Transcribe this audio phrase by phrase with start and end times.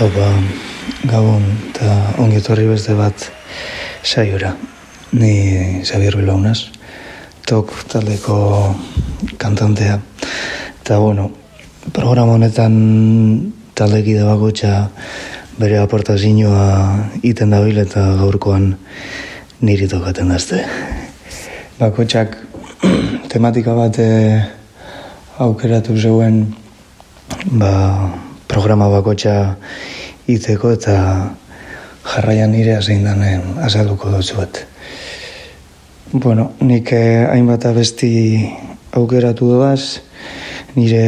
[0.00, 0.30] Haupa,
[1.04, 1.94] gabon eta
[2.24, 3.26] ongi etorri beste bat
[4.00, 4.54] saiora.
[5.12, 6.70] Ni Xavier Bilaunaz,
[7.44, 8.36] tok taldeko
[9.36, 9.98] kantantea.
[10.80, 11.26] Eta bueno,
[11.92, 12.78] programa honetan
[13.76, 14.72] taldeki da bakotxa
[15.60, 16.64] bere aportazioa
[17.20, 18.70] iten dabil eta gaurkoan
[19.60, 20.62] niri tokaten dazte.
[21.76, 22.40] Bakotxak
[23.36, 24.48] tematika bat eh,
[25.44, 26.46] aukeratu zeuen
[27.52, 27.76] ba,
[28.50, 29.54] programa bakotxa
[30.26, 30.96] iteko eta
[32.02, 34.64] jarraian nire azein danen azalduko dutzuet.
[36.12, 38.10] Bueno, nik eh, hainbat abesti
[38.98, 40.00] aukeratu doaz,
[40.74, 41.04] nire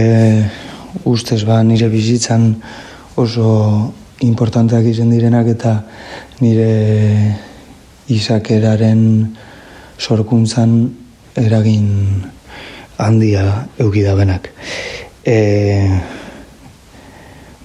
[1.05, 2.53] ustez ba, nire bizitzan
[3.19, 3.49] oso
[4.23, 5.75] importanteak izen direnak eta
[6.41, 6.71] nire
[8.13, 9.03] izakeraren
[9.99, 10.79] sorkuntzan
[11.43, 11.89] eragin
[13.03, 14.51] handia eukidabenak.
[15.27, 15.39] E,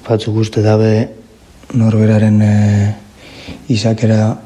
[0.08, 0.92] batzuk uste dabe
[1.76, 2.54] norberaren e,
[3.74, 4.38] izakera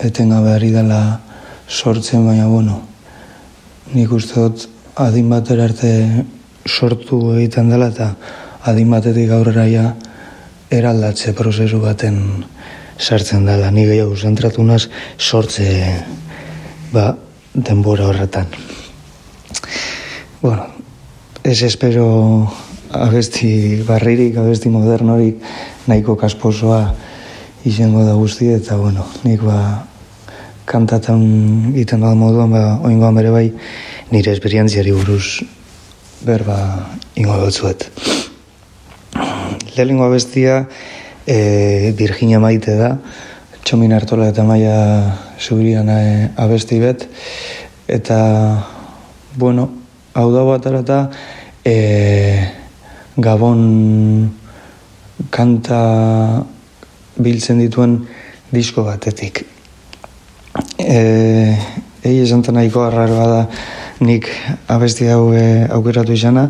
[0.00, 1.20] etengabe ari dela
[1.68, 2.80] sortzen, baina bueno,
[3.92, 5.92] nik uste dut adin batera arte
[6.66, 8.14] sortu egiten dela eta
[8.70, 9.86] adin batetik aurrera ja
[10.72, 12.18] eraldatze prozesu baten
[12.98, 13.70] sartzen dela.
[13.70, 14.86] Ni gehiago zentratu naz
[15.18, 15.66] sortze
[16.92, 17.12] ba,
[17.52, 18.46] denbora horretan.
[20.40, 20.66] Bueno,
[21.44, 22.50] ez espero
[22.92, 25.40] abesti barririk, abesti modernorik,
[25.88, 26.82] nahiko kasposoa
[27.64, 29.58] izango da guzti, eta bueno, nik ba,
[30.68, 31.22] kantatan
[31.72, 33.46] egiten da moduan, ba, oingoan bere bai,
[34.12, 35.42] nire esperientziari buruz
[36.22, 36.58] berba
[37.18, 37.88] ingo dutzuet.
[39.72, 40.66] Lehenengo abestia
[41.26, 42.96] e, Virginia maite da,
[43.62, 44.76] Txomin Artola eta Maia
[45.40, 47.06] Zubirian e, abesti bet,
[47.88, 48.18] eta,
[49.38, 49.70] bueno,
[50.14, 50.98] hau da bat arata,
[51.64, 52.61] e,
[53.16, 54.32] Gabon
[55.30, 55.80] kanta
[57.20, 57.98] biltzen dituen
[58.52, 59.42] disko batetik.
[60.78, 61.56] E,
[62.02, 63.42] egi esan nahiko arraroa da
[64.00, 64.28] nik
[64.68, 66.48] abesti hau e, aukeratu izana,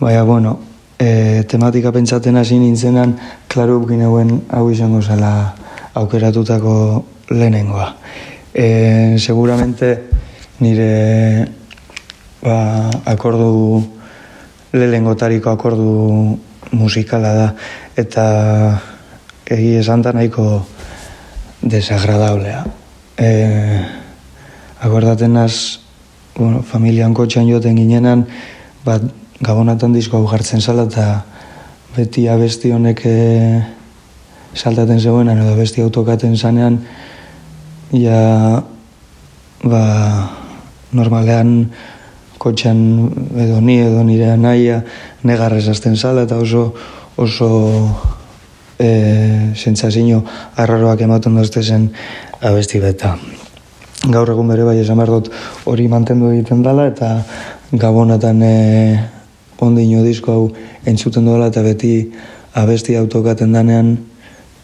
[0.00, 0.58] baina, bueno,
[0.98, 3.16] e, tematika pentsaten hasi nintzenan,
[3.48, 5.54] klaro bukin hau izango zela
[5.94, 7.94] aukeratutako lehenengoa.
[8.54, 9.98] E, seguramente
[10.60, 11.46] nire
[12.42, 14.01] ba, akordu
[14.72, 16.38] lehengotariko akordu
[16.72, 17.48] musikala da
[17.96, 18.24] eta
[19.46, 20.62] egi esan da nahiko
[21.62, 22.64] desagradablea.
[23.18, 23.28] E,
[24.80, 25.80] akordaten az,
[26.36, 28.26] bueno, familian kotxan joten ginenan,
[28.84, 29.02] bat
[29.42, 31.22] gabonatan disko hau jartzen zala eta
[31.96, 33.16] beti abesti honek e,
[34.54, 36.80] saltaten zeuenan edo besti autokaten zanean,
[37.92, 38.62] ja,
[39.64, 39.82] ba,
[40.92, 41.70] normalean,
[42.42, 42.78] kotxan
[43.38, 44.82] edo ni edo nire anaia
[45.22, 46.74] negarrez azten zala eta oso
[47.16, 47.48] oso
[48.78, 50.24] e, sentzazio
[50.56, 51.90] arraroak ematen dozte zen
[52.40, 53.14] abesti beta.
[54.10, 55.30] Gaur egun bere bai esan dut
[55.70, 57.12] hori mantendu egiten dela eta
[57.72, 58.54] gabonatan e,
[59.62, 60.48] ondino disko hau
[60.84, 62.10] entzuten dola eta beti
[62.54, 63.94] abesti autokaten danean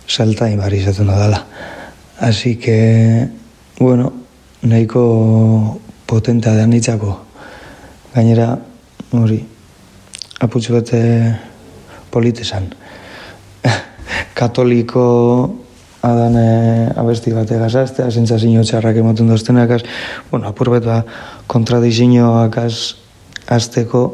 [0.09, 1.45] salta imari izaten dela.
[2.19, 3.29] Así que,
[3.79, 4.13] bueno,
[4.63, 7.28] nahiko potentea da nitzako
[8.19, 8.51] gainera
[9.15, 9.39] hori
[10.43, 11.01] aputxu bete
[12.11, 12.69] politesan
[14.39, 15.07] katoliko
[16.03, 16.37] adan
[16.97, 19.83] abesti bate gazazte, azintza zinio txarrak emoten doztenak, az,
[20.31, 21.03] bueno, apur beta
[21.51, 22.95] kontradizioak az,
[23.49, 24.05] azteko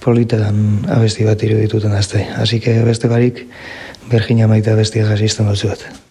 [0.00, 2.24] politetan abesti bat irudituten azte.
[2.38, 3.46] Así que beste barik,
[4.10, 6.05] Bergina maite abesti gazizten dut zuet.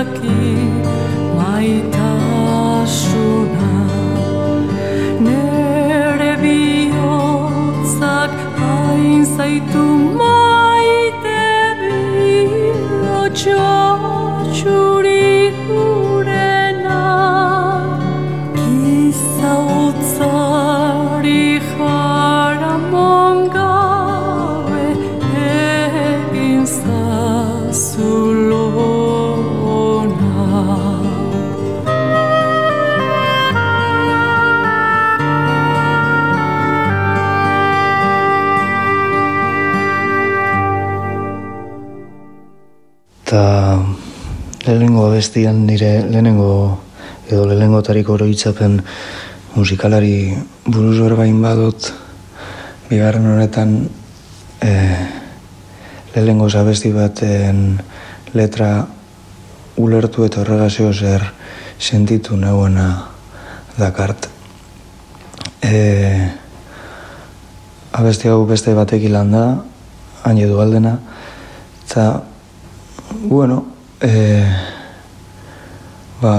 [0.00, 0.39] lucky
[45.40, 46.80] abestian nire lehenengo
[47.30, 48.82] edo lehenengo tariko oroitzapen
[49.56, 51.92] musikalari buruz berbain badut
[52.90, 53.88] bigarren honetan
[54.60, 54.70] e,
[56.14, 57.80] lehenengo zabesti baten
[58.34, 58.86] letra
[59.76, 61.24] ulertu eta horregazio zer
[61.78, 63.08] sentitu nagoena
[63.78, 64.28] dakart.
[65.62, 66.28] E,
[67.92, 69.44] abesti hau beste batek ilan da,
[70.24, 70.98] hain edu aldena,
[71.86, 72.22] eta,
[73.24, 73.64] bueno,
[74.00, 74.44] e,
[76.20, 76.34] ba,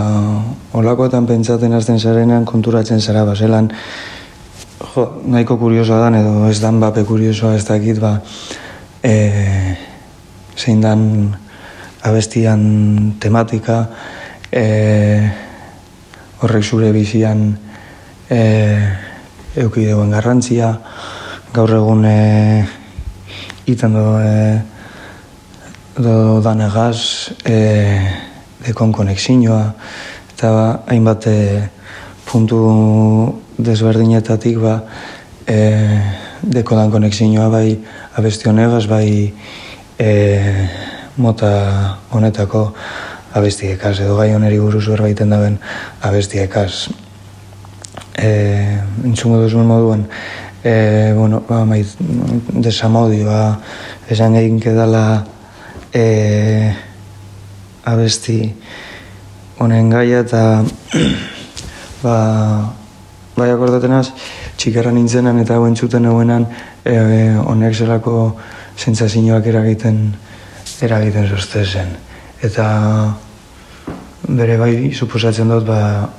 [0.78, 3.72] olakoetan pentsaten hasten zarenean konturatzen zara baselan
[4.94, 8.18] jo, nahiko kuriosoa dan edo ez dan bape kuriosoa ez dakit ba
[9.04, 9.14] e,
[10.56, 11.04] zein dan
[12.06, 12.62] abestian
[13.20, 13.86] tematika
[14.52, 14.66] e,
[16.42, 17.52] horrek zure bizian
[18.30, 18.42] e,
[19.62, 20.74] eukideuen garrantzia
[21.54, 22.66] gaur egun e,
[23.72, 24.62] iten do, e,
[25.98, 28.31] do danegaz e,
[28.66, 29.74] dekon konexinoa,
[30.34, 31.38] eta ba, hainbat e,
[32.26, 32.62] puntu
[33.58, 34.80] desberdinetatik ba,
[35.48, 35.58] e,
[36.42, 37.78] dekodan konexinoa bai
[38.18, 38.50] abesti
[38.90, 39.34] bai
[40.00, 40.10] e,
[41.18, 42.74] mota honetako
[43.34, 45.58] abesti ekaz, edo gai oneri buruz berbaiten daben
[46.02, 46.90] abesti ekaz.
[48.18, 50.06] E, entzungo duzuen moduan,
[50.64, 53.60] e, bueno, ba, maiz, desamodi, ba,
[54.10, 55.24] esan egin kedala,
[55.94, 56.74] e,
[57.86, 58.54] abesti
[59.62, 60.64] honen gaia eta
[62.04, 62.16] ba,
[63.38, 64.12] bai akordatenaz
[64.58, 66.48] txikarra nintzenan eta hauen zuten hauenan
[66.86, 66.96] e,
[67.42, 68.16] honek zelako
[68.78, 70.02] zentzazioak eragiten
[70.82, 71.94] eragiten zozte zen.
[72.42, 72.66] Eta
[74.28, 76.10] bere bai suposatzen dut ba,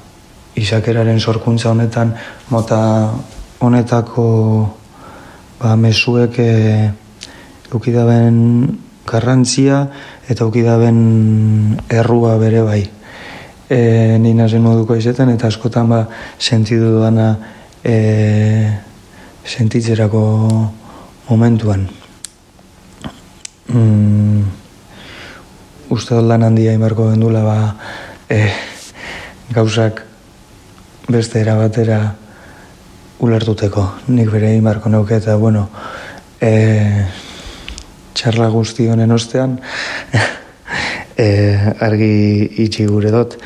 [0.58, 2.14] izakeraren sorkuntza honetan
[2.50, 2.80] mota
[3.62, 4.26] honetako
[5.60, 6.52] ba, mesuek e,
[7.72, 8.38] eukidaben
[9.08, 9.86] garrantzia
[10.28, 12.82] eta ukidaben errua bere bai.
[13.72, 16.04] E, ni nazen moduko izetan eta askotan ba
[16.38, 17.36] sentidu duana
[17.82, 18.70] e,
[19.44, 20.22] sentitzerako
[21.28, 21.88] momentuan.
[23.72, 24.44] Mm,
[25.90, 27.58] uste dut lan handia inbarko gendula ba
[28.28, 28.50] e,
[29.52, 30.04] gauzak
[31.08, 32.14] beste erabatera
[33.22, 33.88] ulertuteko.
[34.12, 35.68] Nik bere inbarko neuke eta bueno,
[36.40, 36.52] e,
[38.14, 39.58] txarla guzti honen ostean
[41.24, 41.28] e,
[41.80, 42.14] argi
[42.64, 43.38] itxi gure dut.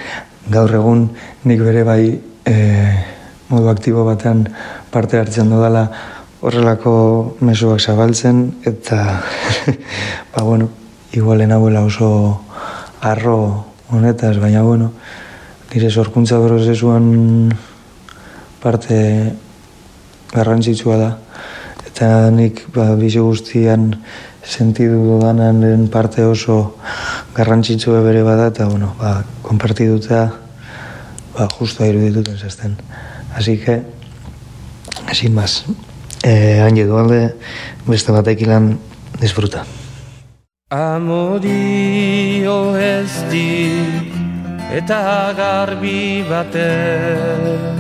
[0.50, 1.08] Gaur egun
[1.44, 2.02] nik bere bai
[2.46, 2.54] e,
[3.49, 4.46] modu aktibo batean
[4.90, 5.87] parte hartzen dudala
[6.40, 6.96] horrelako
[7.40, 9.23] mesuak zabaltzen eta
[10.35, 10.68] ba bueno
[11.12, 12.11] igualen abuela oso
[13.00, 14.92] arro honetaz baina bueno
[15.73, 17.50] nire sorkuntza prozesuan
[18.62, 19.32] parte
[20.32, 21.11] garrantzitsua da.
[21.87, 23.90] Eta nik ba, bizi guztian
[24.46, 26.78] sentidu dudanan parte oso
[27.34, 30.32] garrantzitsu bere bada eta bueno, ba, konpartiduta
[31.34, 32.76] ba, justu irudituten zazten.
[33.34, 33.82] Así que,
[35.12, 35.64] sin más,
[36.22, 37.34] eh, hain alde,
[37.86, 38.78] beste batek ilan
[39.20, 39.66] disfruta.
[40.70, 43.70] Amodio ez di
[44.72, 47.75] eta garbi batez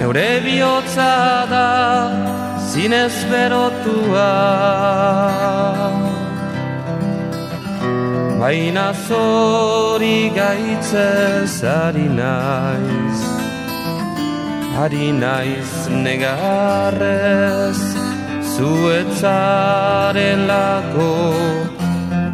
[0.00, 1.12] Eure bihotza
[1.52, 1.68] da
[2.72, 4.30] zinez berotua.
[8.40, 13.18] Baina zori gaitzez ari naiz
[14.82, 15.72] Ari naiz
[16.04, 17.80] negarrez
[18.52, 19.24] Zuetzarelako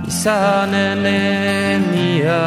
[0.06, 2.44] izanen enia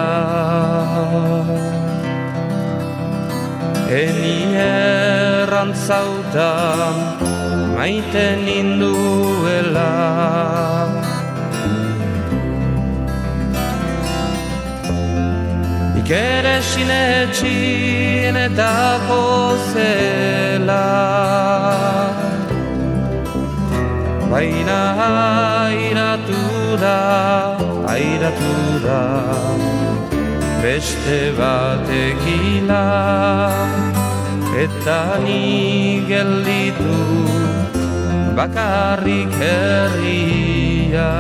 [3.90, 7.18] Eni errantzautan
[7.74, 9.90] maiten induela.
[15.98, 19.02] Ikere sinetxin eta
[19.74, 20.86] zela
[24.30, 24.82] Baina
[25.66, 27.58] airatu da,
[27.98, 28.54] airatu
[28.86, 29.02] da
[30.62, 32.86] Beste batekila
[34.60, 37.00] Eta ni gelditu
[38.40, 41.12] bakarrik herria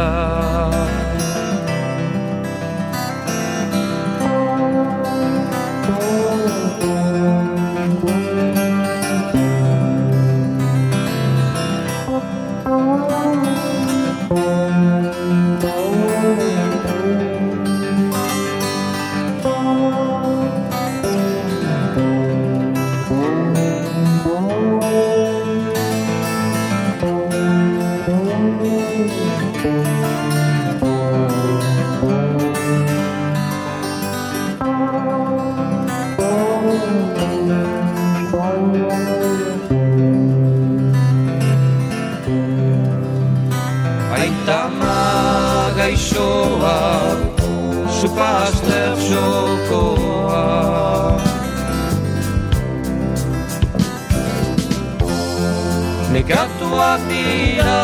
[57.09, 57.83] dira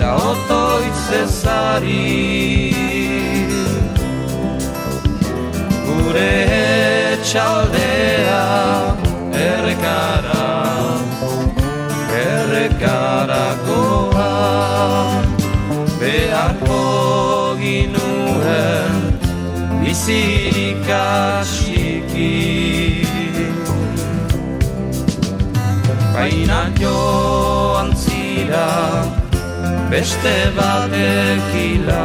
[0.00, 2.06] da otoitz ezari
[5.86, 6.34] Gure
[7.12, 8.44] etxaldea
[9.46, 10.46] errekara
[12.24, 14.32] Errekarakoa
[16.00, 16.82] Beharko
[17.60, 18.94] ginuen
[19.82, 22.32] bizirik asiki
[26.16, 28.68] Baina joan zira
[29.90, 32.04] beste batekila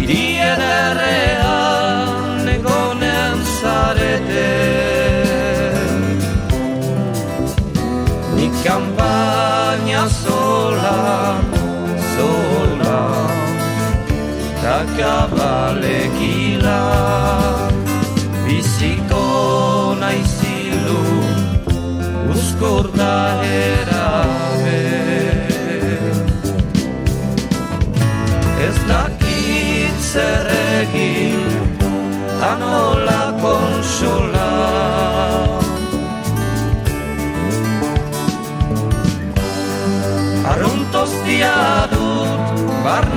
[0.00, 4.50] Irien errean egonen zarete.
[8.34, 10.98] Nik kampaina zola
[14.98, 17.41] kabalekila biziko
[22.62, 24.82] uzkur da erabe
[28.66, 30.46] ez dakit zer
[30.80, 31.40] egin
[32.50, 34.50] anola konsola.
[40.52, 41.56] Arruntostia
[41.92, 42.46] dut
[42.84, 43.11] barneko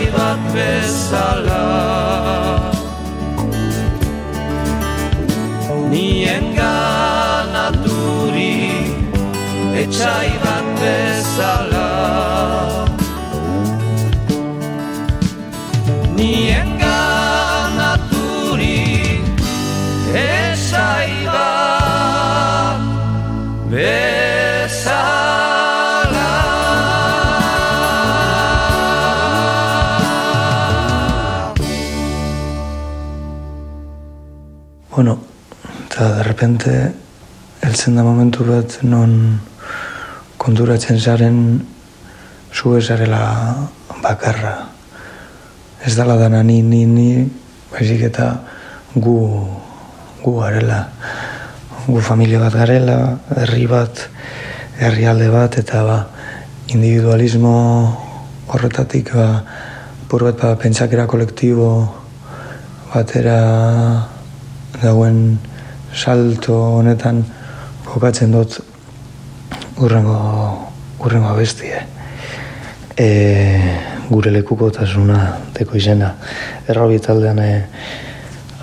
[0.00, 1.64] Etxai bat bezala.
[5.92, 7.76] Nien ganaturi
[9.82, 11.89] etxai bat bezala
[35.00, 35.16] Bueno,
[35.86, 36.92] eta de repente
[37.64, 39.40] eltzen da momentu bat non
[40.36, 41.38] konturatzen zaren
[42.52, 43.64] zu ezarela
[44.02, 44.68] bakarra.
[45.80, 47.24] Ez dala dana ni, ni, ni,
[47.72, 48.28] baizik eta
[48.92, 49.16] gu,
[50.20, 50.82] gu garela.
[51.88, 53.00] Gu familia bat garela,
[53.40, 54.04] herri bat,
[54.84, 55.98] herrialde bat, eta ba,
[56.68, 57.56] individualismo
[58.52, 59.32] horretatik ba,
[60.04, 61.88] apur bat ba, pentsakera kolektibo
[62.92, 64.09] batera
[64.78, 65.38] dauen
[65.94, 67.24] salto honetan
[67.90, 68.60] jokatzen dut
[69.80, 70.18] urrengo,
[71.00, 71.80] urrengo abestie.
[72.96, 73.08] E,
[74.10, 75.20] gure lekuko tasuna
[75.56, 76.12] deko izena.
[76.68, 77.50] Errobi taldean e,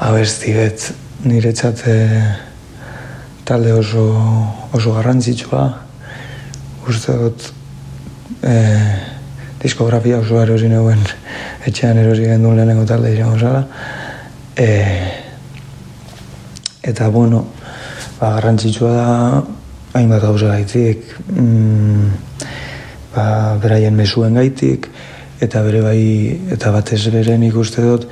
[0.06, 0.90] abesti bet
[1.26, 1.98] niretzat e,
[3.48, 4.06] talde oso,
[4.78, 5.68] oso garrantzitsua.
[6.88, 7.48] Uste dut
[8.44, 8.56] e,
[9.64, 11.02] diskografia oso erosi neuen
[11.68, 13.64] etxean erosi gendun lehenengo talde izango zara.
[14.58, 14.68] E,
[16.88, 17.44] eta bueno,
[18.20, 19.10] ba, garrantzitsua da
[19.98, 21.04] hainbat gauza gaitik,
[21.36, 22.10] mm,
[23.16, 24.88] ba, beraien mesuen gaitik,
[25.44, 26.04] eta bere bai,
[26.54, 28.08] eta batez bere nik uste dut,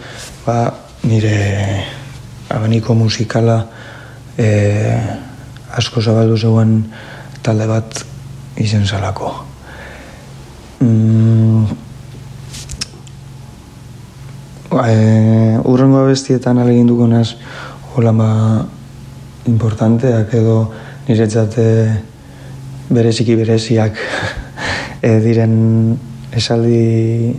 [0.45, 0.73] ba,
[1.07, 1.85] nire
[2.49, 3.61] abaniko musikala
[4.37, 4.47] e,
[5.77, 6.77] asko zabaldu zeuen
[7.45, 8.03] talde bat
[8.61, 9.31] izen salako.
[10.83, 11.65] Mm,
[14.83, 14.95] e,
[15.63, 17.35] urrengo abestietan alegin dugunaz,
[17.95, 18.29] hola ba,
[19.47, 20.55] importanteak edo
[21.07, 21.53] niretzat
[22.91, 23.95] bereziki bereziak
[25.07, 25.53] e, diren
[26.35, 27.31] esaldi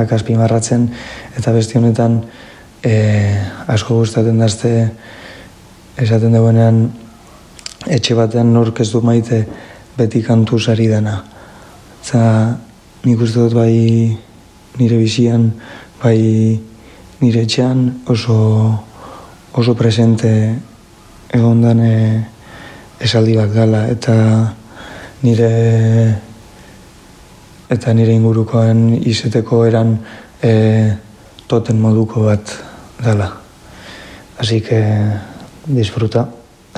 [0.00, 0.88] akazpi marratzen
[1.36, 2.22] eta besti honetan
[2.80, 2.94] e,
[3.68, 4.72] asko gustatzen dazte
[6.00, 6.80] esaten duenean
[7.84, 9.44] etxe batean nork ez du maite
[9.98, 11.18] beti kantu sari dena.
[12.00, 12.24] Eta
[13.04, 14.16] nik uste dut bai
[14.80, 15.50] nire bizian,
[16.00, 16.16] bai
[17.20, 18.87] nire etxean oso,
[19.58, 20.30] oso presente
[21.34, 21.94] egon dane
[23.02, 24.14] esaldi bat gala eta
[25.26, 25.50] nire
[27.74, 29.96] eta nire ingurukoen izeteko eran
[30.40, 30.52] e,
[31.50, 32.54] toten moduko bat
[33.02, 33.32] dela.
[34.38, 34.80] Así que
[35.66, 36.28] disfruta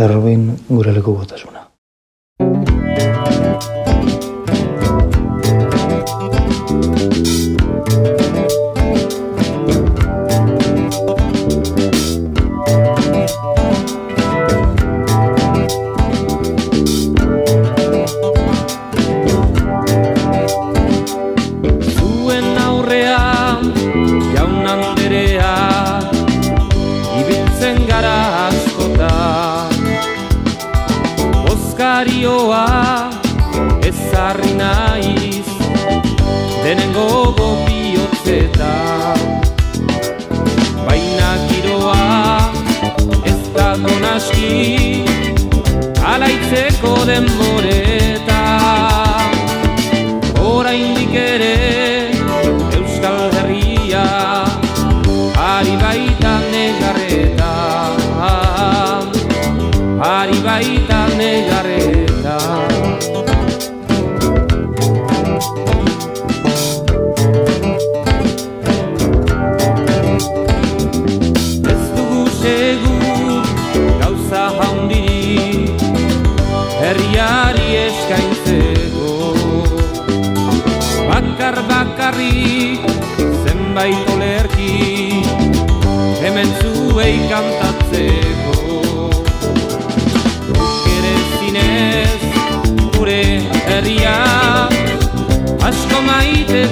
[0.00, 1.59] errobin gure leku botasuna.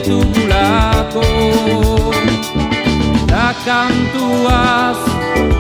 [0.09, 1.25] Maite dugulako
[3.27, 4.99] Da kantuaz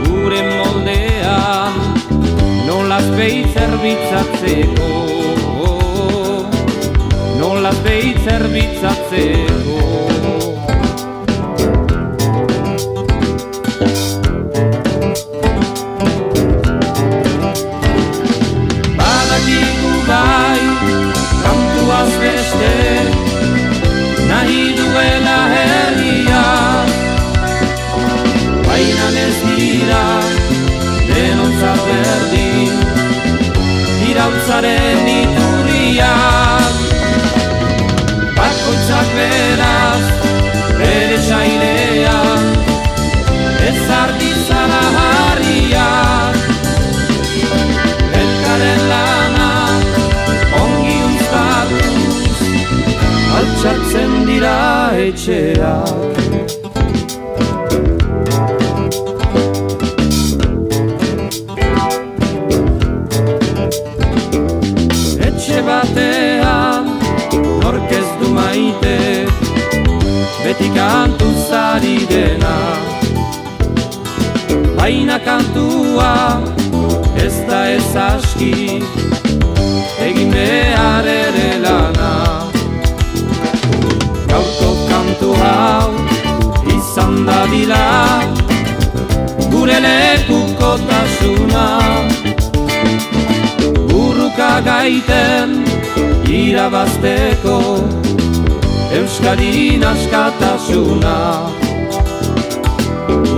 [0.07, 1.75] gure moldean
[2.67, 4.91] nolaz behi zerbitzatzeko
[7.41, 9.98] nolaz behi zerbitzatzeko
[31.89, 32.75] berdin,
[34.09, 36.77] irautzaren iturriak,
[38.37, 40.05] bakoitzak beraz,
[40.81, 42.47] bere sailean,
[43.69, 46.39] ez ardizala harriak,
[48.23, 49.51] elkaren lana,
[50.63, 52.39] ongi uztatuz,
[53.41, 54.57] altxatzen dira
[55.09, 56.58] etxeak.
[89.79, 91.79] Gure lekuko tasuna
[93.95, 95.65] Urruka gaiten
[96.29, 97.59] irabazteko
[98.99, 101.17] Euskadin askatasuna.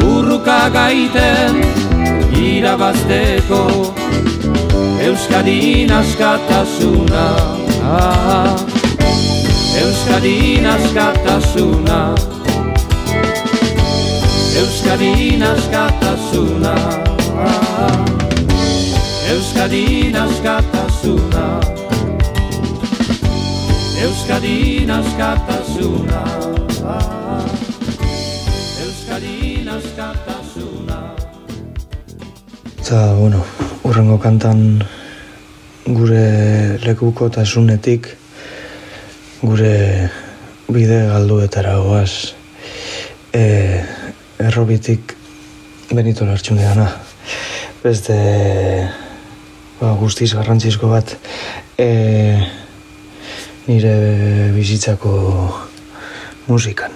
[0.06, 1.60] Urruka gaiten
[2.32, 3.94] irabazteko
[5.02, 7.26] Euskadin askatasuna.
[7.82, 8.56] Ah,
[9.82, 12.14] Euskadin askatasuna.
[14.60, 16.29] Euskadin askatasuna
[16.64, 18.04] ah,
[19.30, 21.60] Euskadin askatasuna.
[24.02, 26.22] Euskadin askatasuna.
[28.84, 30.98] Euskadin askatasuna.
[32.80, 33.44] Eta, bueno,
[33.84, 34.82] urrengo kantan
[35.86, 38.16] gure lekuko tasunetik
[39.42, 40.10] gure
[40.68, 42.34] bide galduetara goaz
[43.32, 43.44] e,
[44.38, 45.19] errobitik
[45.90, 46.86] benito lartxune dana.
[47.82, 48.14] Beste
[49.80, 51.16] ba, guztiz garrantzizko bat
[51.78, 52.38] e,
[53.66, 53.94] nire
[54.54, 55.14] bizitzako
[56.46, 56.94] musikan.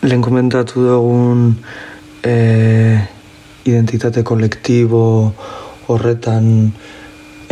[0.00, 1.44] Lehen komentatu dugun
[2.24, 2.34] e,
[3.68, 5.04] identitate kolektibo
[5.88, 6.50] horretan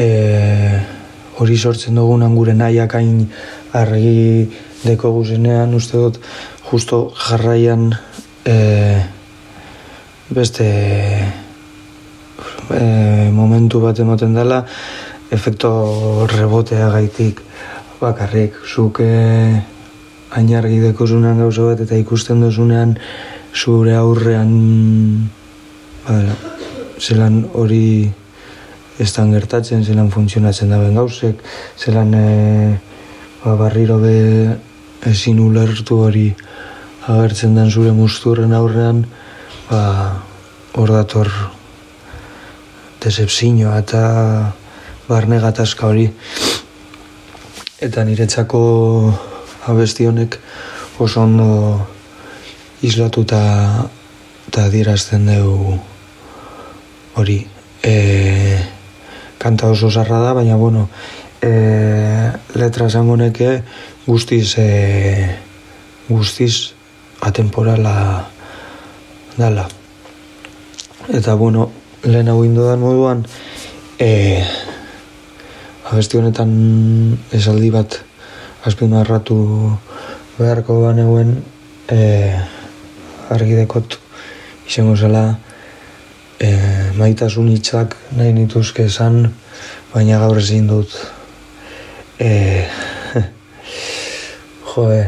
[0.00, 0.08] e,
[1.36, 3.26] hori sortzen dugunan gure nahiak hain
[3.76, 4.48] argi
[4.82, 6.22] deko guzenean, uste dut
[6.70, 7.90] justo jarraian
[8.48, 8.54] e,
[10.30, 10.66] beste
[12.70, 14.64] e, momentu bat ematen dela
[15.30, 17.40] efekto rebotea gaitik
[18.00, 18.54] bakarrik.
[18.66, 19.62] Zuk e,
[20.32, 22.96] hain argi deko zunean gauza bat eta ikusten duzunean
[23.52, 25.28] zure aurrean
[26.06, 26.18] ba,
[26.98, 28.10] zelan hori
[29.02, 31.40] estan gertatzen, zelan funtzionatzen daben gauzek,
[31.78, 32.78] zelan e,
[33.42, 34.16] ba, barriro be
[35.10, 36.28] ezin ulertu hori
[37.10, 39.02] agertzen den zure musturren aurrean,
[39.72, 40.20] ba,
[40.76, 41.28] hor dator
[43.00, 44.02] decepzioa eta
[45.08, 46.10] barne gatazka hori.
[47.82, 48.60] Eta niretzako
[49.72, 50.36] abesti honek
[51.00, 51.48] oso ondo
[52.84, 53.40] islatuta
[54.50, 55.78] eta adierazten dugu
[57.16, 57.38] hori
[57.82, 57.94] e,
[59.38, 60.88] kanta oso zarra da, baina bueno
[61.40, 61.50] e,
[62.54, 63.62] letra esango neke
[64.06, 64.68] guztiz e,
[66.08, 66.74] guztiz
[67.22, 68.31] atemporala
[69.38, 69.68] dala
[71.08, 71.70] eta bueno
[72.02, 73.26] lehen hau indodan moduan
[73.98, 74.42] e,
[75.90, 76.50] abesti honetan
[77.32, 78.00] esaldi bat
[78.64, 79.38] azpina erratu
[80.38, 81.38] beharko baneuen
[81.88, 82.00] e,
[83.30, 83.98] argi dekot
[84.66, 85.24] izango zela
[86.42, 86.50] e,
[86.98, 89.28] maitasun hitzak nahi nituzke esan,
[89.92, 90.94] baina gaur ezin dut.
[92.18, 92.30] E,
[94.72, 94.98] joe,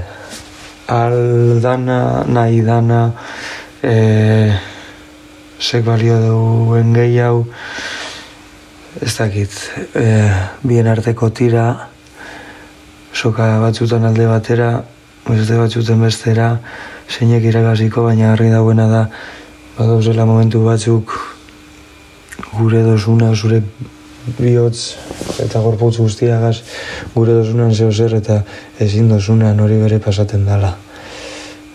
[0.98, 1.98] aldana,
[2.38, 3.00] nahi dana,
[3.84, 4.56] e,
[5.60, 7.44] sek balio duen gehi hau,
[9.02, 9.52] ez dakit,
[9.94, 10.06] e,
[10.64, 11.66] bien arteko tira,
[13.12, 14.70] soka batzutan alde batera,
[15.28, 16.54] beste batzuten bestera,
[17.08, 19.02] zeinek iragaziko, baina harri dauena da,
[19.76, 21.12] badauzela momentu batzuk
[22.54, 23.60] gure dosuna, zure
[24.38, 24.96] bihotz
[25.42, 26.62] eta gorputz guztiagaz
[27.12, 28.38] gure dosunan zeo zer eta
[28.80, 30.72] ezin dosunan hori bere pasaten dala.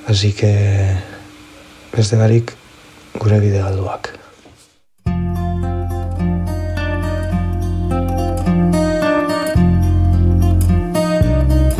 [0.07, 0.49] Así que
[1.95, 2.55] beste barik
[3.19, 4.13] gure bide galduak.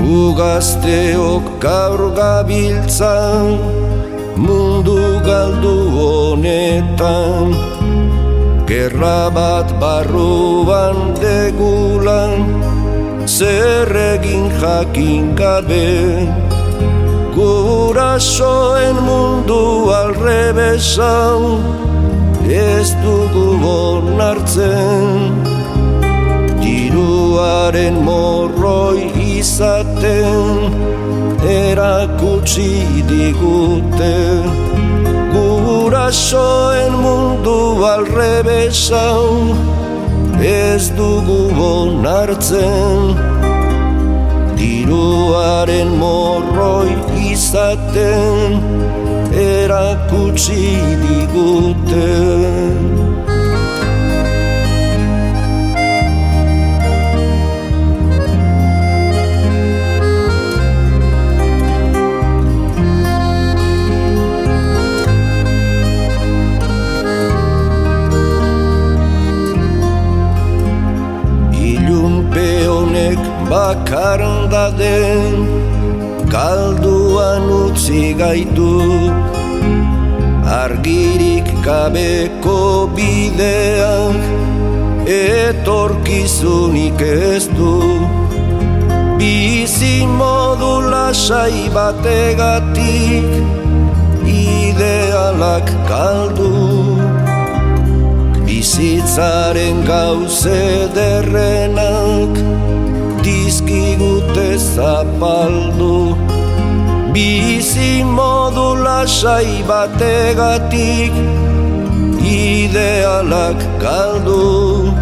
[0.10, 3.60] Ugazteok gaur gabiltzan
[4.46, 7.54] mundu galdu honetan
[8.70, 12.46] Gerra bat barruan degulan
[13.26, 15.86] zer egin jakin gabe
[17.36, 21.44] Gurasoen mundu alrebesan
[22.50, 25.06] ez dugu onartzen.
[26.62, 30.74] Diruaren morroi izaten
[31.46, 34.16] erakutsi digute.
[35.34, 39.54] Gurasoen mundu alrebesan
[40.42, 43.14] ez dugu onartzen.
[44.60, 46.92] Diruaren morroi
[47.50, 48.52] izaten
[49.34, 50.66] erakutsi
[51.02, 52.90] diguten
[73.50, 75.36] bakarda den
[77.20, 79.12] kalduan utzi gaitu
[80.48, 84.22] argirik gabeko bideak
[85.04, 87.76] etorkizunik ez du.
[89.20, 93.28] Bizi modu lasai bategatik
[94.24, 96.54] idealak kaldu
[98.48, 102.34] bizitzaren gauze derrenak
[103.28, 106.29] dizkigute zapaldu
[107.14, 111.14] bizi modu lasai bategatik
[112.22, 114.94] idealak kaldu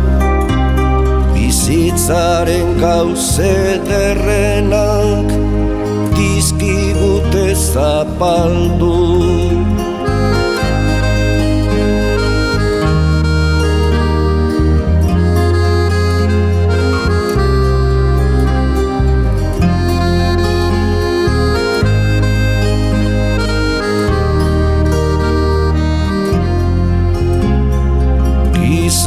[1.33, 3.55] bizitzaren gauze
[3.89, 5.27] derrenak
[6.17, 8.95] dizkigute zapaldu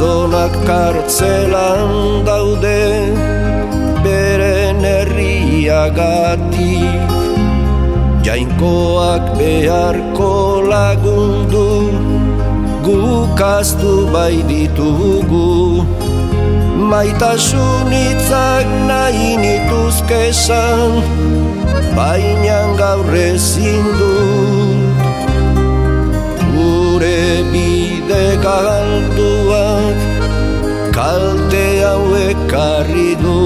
[0.01, 3.13] gizonak kartzelan daude
[4.01, 7.05] beren herriagatik
[8.25, 11.93] jainkoak beharko lagundu
[12.81, 15.85] gukaztu bai ditugu.
[16.81, 20.97] Maitasun hitzak nahi nituzkezan
[21.93, 24.97] baina gaur ezin dut.
[26.49, 29.60] Gure bide galduak
[31.01, 33.37] kalte hauek karri du.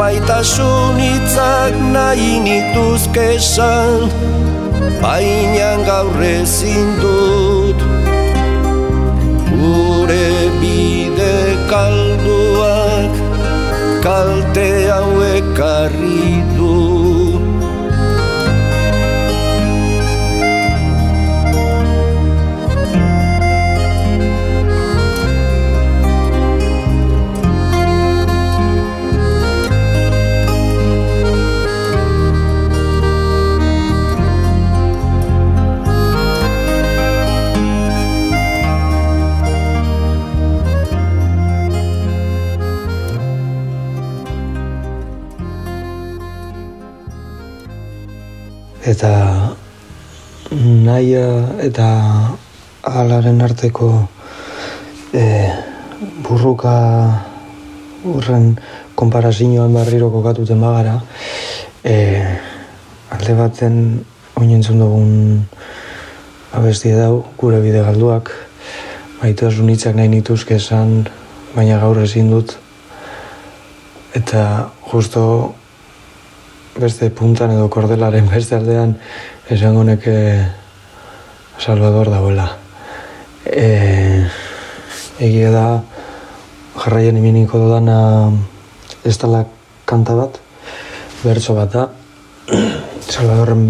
[0.00, 4.12] Maitasun hitzak nahi nituzkezan
[5.04, 7.86] baina gaur ezin dut.
[9.54, 10.28] Gure
[10.60, 11.34] bide
[11.72, 13.12] kalduak
[14.08, 16.81] kalte hauek karri du
[48.82, 49.12] eta
[50.86, 51.26] naia
[51.62, 51.88] eta
[52.82, 53.90] alaren arteko
[55.14, 55.24] e,
[56.26, 56.74] burruka
[58.04, 58.56] urren
[58.98, 60.96] konparazioan barriro kokatuten bagara
[61.84, 61.94] e,
[63.14, 63.76] alde baten
[64.40, 65.46] oinentzun dugun
[66.52, 68.32] abesti dau gure bide galduak.
[69.22, 71.06] Maitasun hitzak nahi nituzke esan
[71.54, 72.56] baina gaur ezin dut.
[74.18, 75.54] Eta justo
[76.78, 78.94] beste puntan edo kordelaren beste aldean
[79.50, 80.14] esango neke
[81.60, 82.46] Salvador dagoela.
[83.44, 84.24] E,
[85.20, 85.66] egia da
[86.80, 87.98] jarraien iminiko dudana
[89.04, 89.44] ez dala
[89.84, 90.38] kanta bat,
[91.22, 91.88] bertso bat da.
[93.12, 93.66] Salvadorren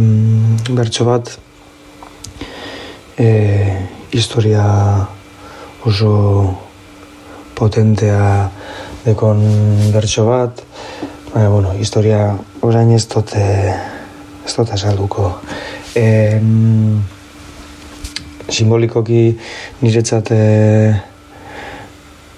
[0.71, 1.33] bertso bat
[3.19, 3.29] e,
[4.12, 4.62] historia
[5.85, 6.15] oso
[7.59, 8.49] potentea
[9.03, 9.43] dekon
[9.93, 10.62] bertso bat,
[11.33, 12.31] baina, bueno, historia
[12.62, 13.75] orain ez dut eh,
[14.46, 15.29] ez dut azalduko.
[15.98, 16.38] E,
[18.53, 19.22] simbolikoki
[19.83, 20.42] niretzat e,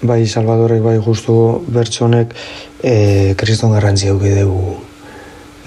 [0.05, 1.35] bai Salvadorek bai justu
[1.71, 2.33] bertsonek
[2.83, 4.75] e, kriston garrantzia auki dugu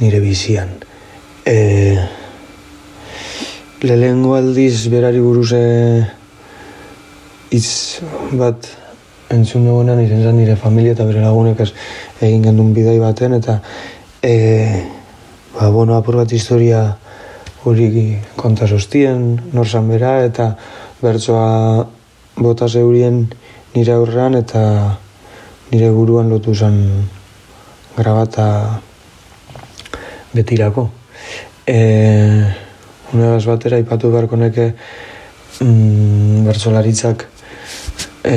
[0.00, 0.74] nire bizian.
[1.46, 1.98] E,
[3.82, 5.64] lehengo aldiz berari buruz e,
[7.50, 8.02] hitz
[8.38, 8.70] bat
[9.32, 13.58] entzun dugunean izen zen nire familia eta bere lagunek egin gendun bidai baten eta
[14.22, 14.84] e,
[15.54, 16.98] ba, bueno, apur bat historia
[17.64, 20.54] hori konta sostien, norzan bera eta
[21.02, 21.86] bertsoa
[22.38, 23.26] bota zeurien
[23.74, 24.62] nire aurrean eta
[25.70, 26.78] nire buruan lotu zen
[27.96, 28.80] grabata
[30.34, 30.88] betirako.
[31.66, 31.78] E,
[33.08, 34.74] Unegaz batera ipatu beharko neke
[35.64, 37.24] mm, bertsolaritzak
[38.24, 38.36] e,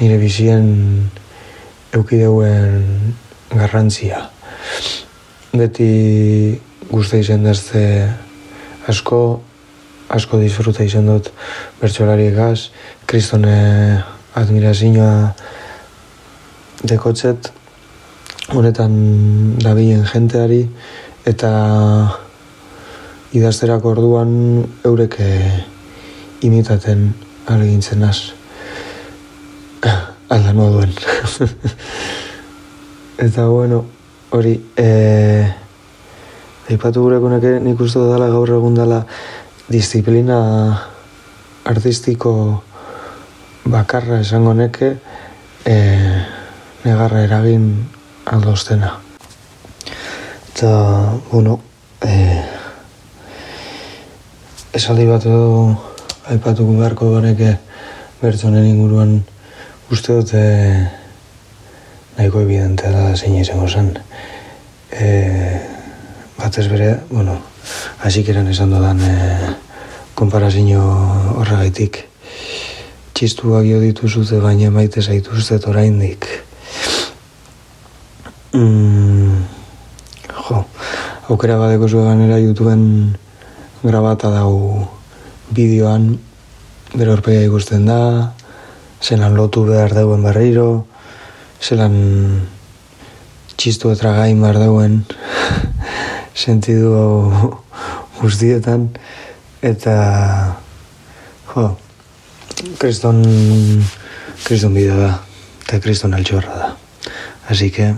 [0.00, 0.70] nire bizien
[1.92, 3.12] eukideuen
[3.52, 4.33] garrantzia.
[5.54, 6.58] Beti
[6.90, 7.80] guzti izan dazte
[8.90, 9.18] asko,
[10.10, 11.30] asko disfruta izan dut
[11.78, 12.70] bertsolari egaz,
[13.06, 13.54] kristone
[14.34, 15.12] admirazioa
[16.82, 17.52] dekotzet,
[18.50, 18.98] honetan
[19.62, 20.64] dabilen jenteari,
[21.24, 21.54] eta
[23.34, 24.34] idazterako orduan
[24.84, 25.64] eurek eh,
[26.42, 27.12] imitaten
[27.46, 28.32] argintzen az.
[30.34, 30.92] Aldan moduen.
[33.26, 33.84] eta bueno,
[34.34, 34.88] hori, e,
[36.64, 39.02] Aipatu gure koneke nik uste dela gaur egun dela
[39.68, 40.38] disiplina
[41.68, 42.32] artistiko
[43.68, 44.88] bakarra esango neke
[45.68, 45.74] e,
[46.86, 47.68] negarra eragin
[48.32, 48.94] aldoztena.
[50.54, 50.72] Eta,
[51.30, 51.58] bueno,
[52.00, 52.40] e,
[54.80, 55.76] esaldi bat edo
[56.32, 57.58] aipatuko beharko baneke
[58.24, 59.18] bertzonen inguruan
[59.92, 60.44] uste dute
[62.16, 63.92] nahiko evidentea da zein izango zen.
[64.92, 65.60] E,
[66.38, 67.38] batez bere, bueno,
[68.02, 69.14] hasik esan dodan e,
[70.14, 70.82] konparazio
[71.40, 72.04] horregaitik
[73.14, 76.26] txistuak jo dituzute baina maite zaituztet oraindik.
[78.54, 79.42] Mm,
[80.48, 80.64] jo,
[81.30, 82.84] aukera badeko zuen ganera YouTubeen
[83.82, 84.88] grabata dago
[85.54, 86.08] bideoan
[86.94, 88.00] bere horpega ikusten da,
[89.02, 90.86] zelan lotu behar dauen barriro,
[91.64, 91.94] zelan
[93.56, 94.98] txistu etragain behar dauen
[96.44, 96.92] sentidu
[98.18, 98.88] guztietan,
[99.64, 99.94] eta
[101.54, 101.68] jo,
[102.80, 103.22] kriston
[104.44, 105.12] kriston bidea da
[105.64, 106.74] eta kriston altxorra da.
[107.48, 107.94] Así que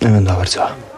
[0.00, 0.89] hemen da bertsoa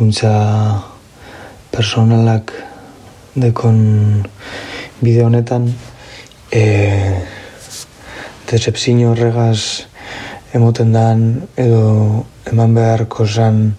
[0.00, 0.80] eraikuntza
[1.68, 2.54] personalak
[3.36, 4.24] dekon
[5.04, 5.66] bideo honetan
[6.48, 7.20] e,
[8.48, 9.84] decepzio horregaz
[10.56, 13.76] emoten dan edo eman beharko zan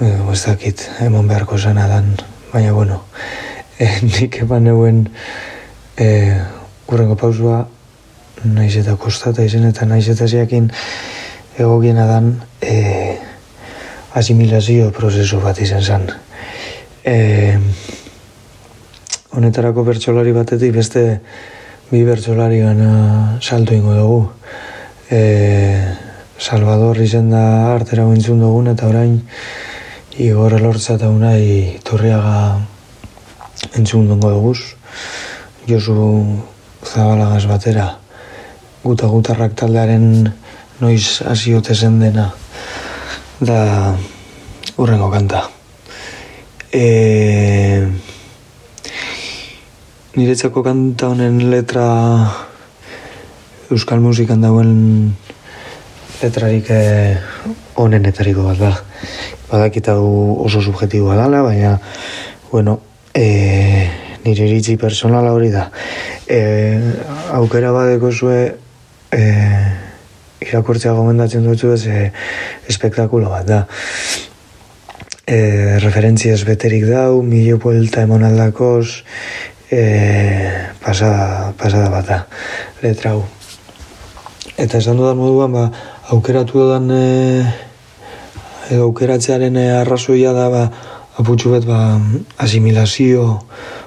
[0.00, 2.16] edo ez dakit eman beharko zana dan.
[2.52, 3.04] Baina bueno
[3.78, 5.08] e, nik eman euen
[6.00, 6.32] e,
[6.88, 7.66] urrengo pausua
[8.44, 10.72] naiz eta kostata izen eta naiz eta ziakin
[11.58, 12.38] egokiena dan
[14.14, 16.06] asimilazio prozesu bat izan zen.
[17.04, 17.58] E,
[19.36, 21.04] honetarako bertsolari batetik beste
[21.90, 24.20] bi bertsolari gana salto ingo dugu.
[25.10, 25.20] E,
[26.40, 29.18] Salvador izen da artera guintzun dugun eta orain
[30.16, 32.56] Igor Elortza eta unai Turriaga
[33.76, 34.60] entzun dugu duguz.
[35.68, 36.40] Josu
[36.80, 37.90] Zabalagaz batera
[38.82, 40.30] guta gutarrak taldearen
[40.80, 42.30] noiz hasiote zen dena
[43.40, 43.96] da
[44.76, 45.42] urrengo kanta.
[46.72, 46.84] E,
[50.16, 51.86] niretzako kanta honen letra
[53.70, 55.14] euskal musikan dauen
[56.20, 57.16] letrarik eh,
[57.80, 58.72] onenetariko bat da.
[59.50, 61.78] Badakit hau oso subjetiboa dala, baina,
[62.52, 62.76] bueno,
[63.14, 63.88] e,
[64.24, 65.70] nire iritzi personala hori da.
[66.28, 66.40] E,
[67.38, 68.40] aukera badeko zue
[69.10, 69.22] e,
[70.40, 72.10] irakurtzea gomendatzen dutzu ez e,
[72.68, 73.60] espektakulo bat da.
[75.26, 79.02] E, referentziaz beterik dau, milio buelta emon aldakoz,
[79.70, 79.82] e,
[80.82, 82.20] pasada, pasada bat da,
[82.82, 83.24] letra hau.
[84.56, 85.66] Eta esan dudan moduan, ba,
[86.12, 87.44] aukeratu dudan e,
[88.70, 90.66] edo aukeratzearen e, arrazoia da, ba,
[91.20, 92.00] aputxu bet, ba,
[92.42, 93.38] asimilazio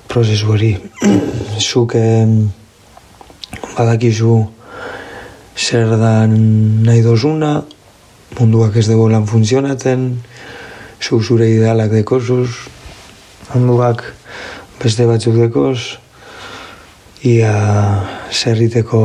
[0.08, 0.76] prozesu hori.
[1.70, 2.06] Zuk e,
[3.74, 4.38] badakizu
[5.56, 6.34] zer dan
[6.84, 7.62] nahi dozuna,
[8.40, 10.24] munduak ez dugu lan funtzionatzen,
[11.02, 12.50] zu zure idealak dekozuz,
[13.54, 14.04] munduak
[14.82, 16.00] beste batzuk dekoz,
[17.24, 17.54] ia
[18.32, 19.04] zerriteko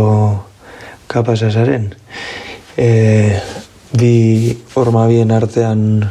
[1.07, 1.93] kapasa zaren.
[2.77, 3.39] E,
[3.93, 6.05] bi horma bien artean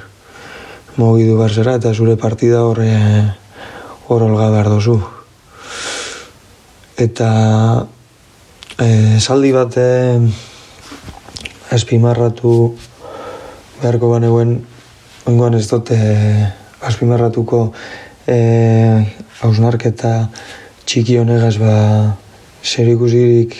[0.97, 2.93] mugidu behar zera eta zure partida horre
[4.07, 4.97] hor olga behar dozu.
[6.97, 7.29] Eta
[8.79, 10.19] e, saldi bat e,
[11.73, 12.51] azpimarratu
[13.81, 14.59] beharko baneuen
[15.27, 15.97] ongoan ez dute
[16.85, 17.61] azpimarratuko
[18.29, 18.37] e,
[19.41, 20.13] hausnarketa
[20.85, 21.73] txiki honegaz ba
[22.63, 23.57] zer ikusirik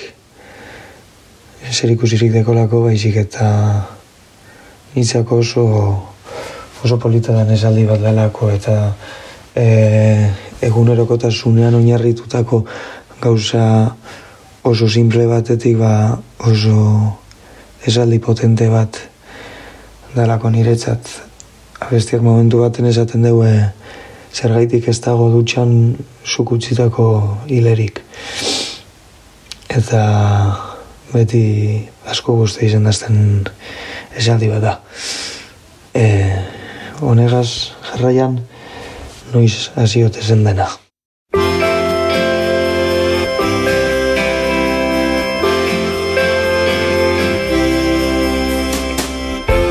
[1.71, 3.47] zer ikusirik dekolako baizik eta
[4.95, 5.65] nitzako oso
[6.83, 8.77] oso polita den esaldi bat delako eta
[9.55, 9.65] e,
[10.61, 12.63] egunerokotasunean oinarritutako
[13.21, 13.65] gauza
[14.67, 17.15] oso simple batetik ba oso
[17.87, 18.99] esaldi potente bat
[20.15, 21.07] dalako niretzat.
[21.79, 23.53] Abestiak momentu baten esaten dugu e,
[24.33, 25.71] zergaitik ez dago dutxan
[26.25, 27.05] sukutzitako
[27.47, 28.01] hilerik.
[29.71, 30.01] Eta
[31.13, 31.43] beti
[32.11, 33.47] asko guzti izan dazten
[34.19, 34.73] esaldi bat da.
[35.95, 36.03] E,
[36.99, 38.41] honegaz jarraian
[39.31, 40.67] noiz hasiote zen dena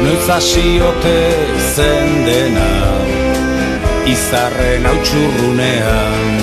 [0.07, 1.19] Noiz hasiote
[1.75, 2.73] zen dena
[4.07, 6.37] Izarren hautsurrunean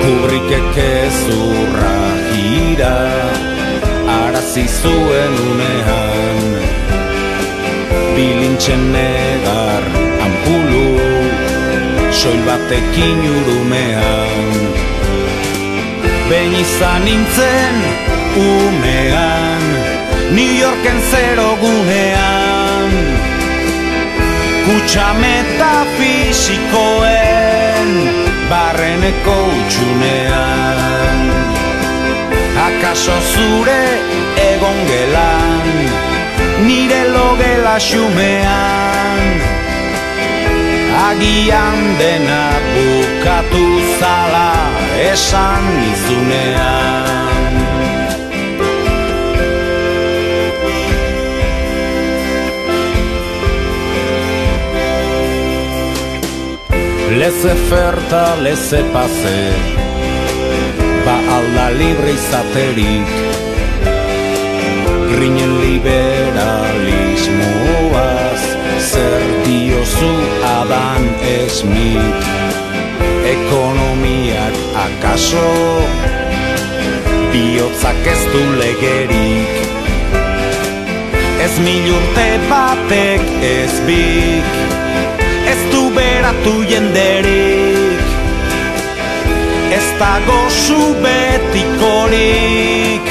[0.00, 1.92] Kubrikek ezurra
[2.30, 2.96] gira
[4.14, 6.40] Arazi zuen unean.
[8.16, 9.84] Bilintxen negar
[10.24, 10.88] ampulu
[12.22, 14.60] Soil batekin urumean.
[16.28, 17.80] Behin izan nintzen
[18.48, 19.51] umean
[20.32, 22.90] New Yorken zero gunean
[24.64, 27.90] Kutsa metafisikoen
[28.50, 31.20] Barreneko utxunean
[32.66, 33.84] Akaso zure
[34.48, 35.68] egon gelan
[36.66, 39.20] Nire logela xumean.
[41.08, 43.66] Agian dena bukatu
[43.98, 44.52] zala
[45.10, 47.51] esan nizunean
[57.18, 59.40] Leze ferta, leze pase
[61.04, 63.10] Ba alda libre izaterik
[65.12, 68.42] Grinen liberalismoaz
[68.90, 70.14] Zer diozu
[70.56, 71.04] Adam
[71.48, 72.24] Smith
[73.34, 74.54] Ekonomiak
[74.86, 75.52] akaso
[77.32, 79.52] Biotzak ez du legerik.
[81.40, 84.48] Ez mil urte batek ez bik
[86.32, 88.00] Beratu jenderik.
[89.72, 93.04] Ez dago zu betikorik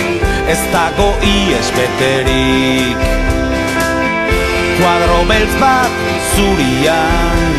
[0.49, 3.01] Ez dago ies beterik.
[4.77, 5.93] Kuadro beltz bat
[6.33, 7.53] zurian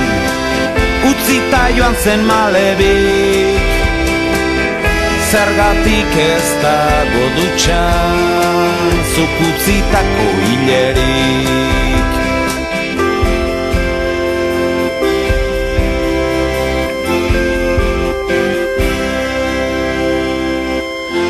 [1.11, 3.71] Utzita joan zen malebik.
[5.31, 11.72] Zergatik ez dago dutxan Zuk utzitako hilerik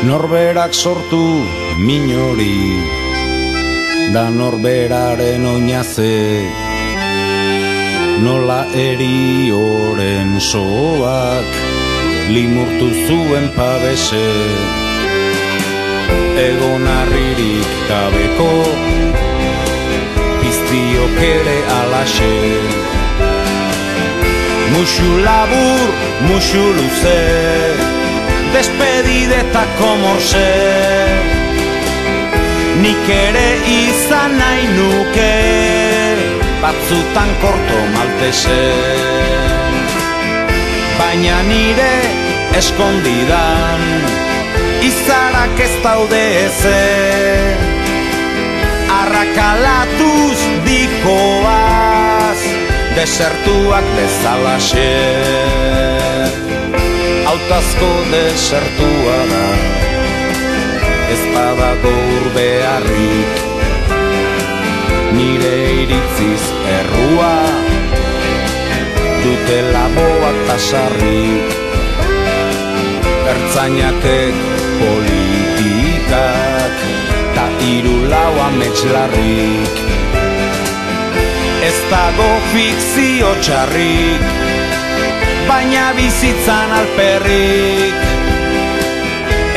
[0.03, 1.23] Norberak sortu
[1.79, 2.59] minori
[4.11, 6.43] Da norberaren oinaze
[8.25, 11.55] Nola erioren soak
[12.35, 14.27] Limurtu zuen pabese.
[16.47, 18.51] Egon arririk gabeko
[20.43, 22.35] Piztiok ere alaxe.
[24.75, 25.89] Muxu labur,
[26.27, 28.02] muxu luze
[28.53, 30.49] despedidetako morse
[32.81, 35.33] Nik ere izan nahi nuke
[36.61, 38.61] Batzutan korto maltese
[40.99, 41.93] Baina nire
[42.61, 43.83] eskondidan
[44.89, 46.81] Izarak ez daude eze
[49.01, 52.41] Arrakalatuz dikoaz
[52.97, 54.91] Desertuak bezalaxe
[57.33, 59.45] hautazko desertua da.
[61.13, 63.39] Ez badago urbearrik
[65.17, 66.43] Nire iritziz
[66.77, 67.37] errua.
[69.23, 71.57] Dute laboak tasarrik
[73.33, 74.35] Ertzainatek
[74.83, 76.85] politikak
[77.37, 79.83] Ta iru lau ametxlarrik
[81.71, 84.42] Ez dago fikzio txarrik
[85.47, 87.95] baina bizitzan alperrik.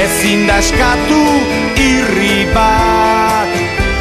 [0.05, 1.23] Ezin da eskatu
[1.81, 3.53] irri bat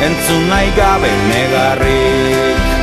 [0.08, 2.74] entzun nahi gabe negarrik.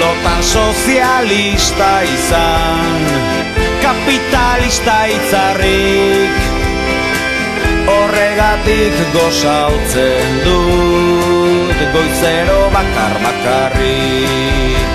[0.00, 3.08] Lotan sozialista izan,
[3.82, 6.38] kapitalista itzarrik.
[7.90, 14.89] Horregatik gozautzen dut, goizero bakar bakarrik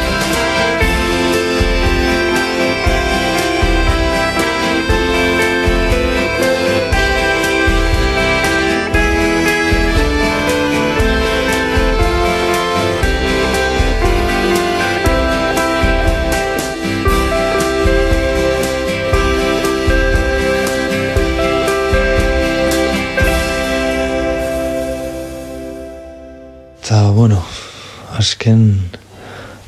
[28.17, 28.89] azken,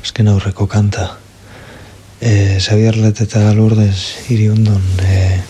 [0.02, 1.16] azken aurreko kanta.
[2.20, 5.40] E, Xabier Let eta Lourdes hiri ondon e,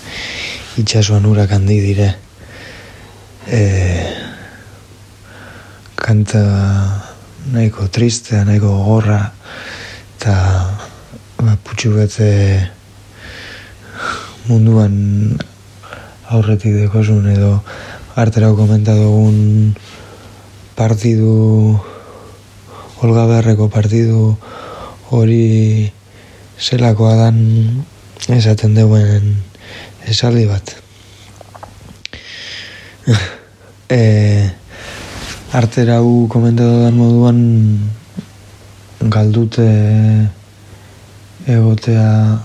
[0.78, 2.14] itxasuan urak handi dire.
[3.51, 3.62] E,
[5.96, 6.42] kanta
[7.53, 9.32] nahiko tristea, nahiko gorra,
[10.18, 10.34] eta
[11.38, 12.30] ba, putxu bete
[14.46, 15.36] munduan
[16.30, 17.57] aurretik dekosun edo
[18.18, 19.74] arterau komenta dugun
[20.78, 21.74] partidu
[23.02, 24.36] Olga Beharreko partidu
[25.10, 25.90] hori
[26.54, 27.38] zelakoa dan
[28.30, 29.32] esaten deuen
[30.06, 30.70] esaldi bat.
[33.98, 34.02] e,
[35.58, 37.40] arterau komentatu dan moduan
[39.00, 39.66] galdute
[41.46, 42.38] egotea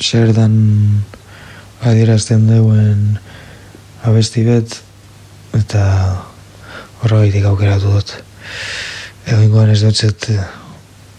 [0.00, 0.58] zer dan
[1.80, 3.16] adierazten deuen
[4.02, 4.82] abesti bet
[5.56, 5.86] eta
[7.02, 8.16] horregaitik aukeratu dut.
[9.26, 10.30] Egoingoan ez dutzet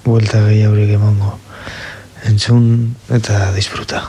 [0.03, 1.37] buelta gehiagorik emango.
[2.27, 2.65] Entzun
[3.11, 4.07] eta disfruta.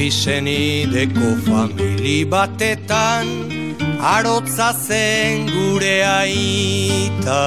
[0.00, 3.26] Zazpisenideko famili batetan
[4.00, 7.42] Arotza zen gure aita.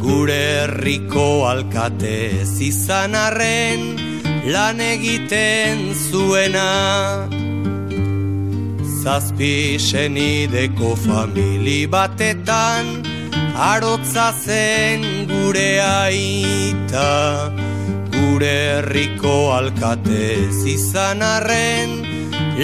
[0.00, 3.82] Gure herriko alkate izan arren
[4.54, 7.28] Lan egiten zuena.
[9.02, 13.04] Zazpisenideko famili batetan
[13.68, 17.63] Arotza zen gure aita
[18.34, 21.90] gure herriko alkatez izan arren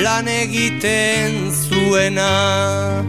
[0.02, 3.04] lan egiten zuena.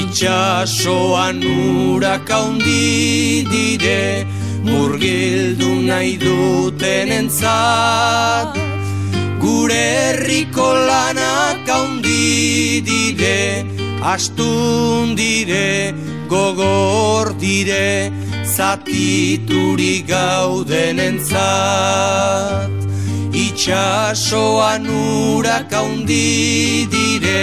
[0.00, 4.02] Itxasoan urak haundi dire
[4.68, 8.60] murgildu nahi duten entzat.
[9.40, 13.64] Gure herriko lanak haundi dire
[14.12, 15.94] astun dire
[16.28, 18.12] gogor dire
[18.56, 22.70] zatituri gauden entzat.
[23.44, 27.42] Itxasoan urak haundi dire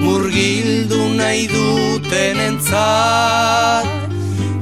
[0.00, 3.88] murgildu nahi duten entzat.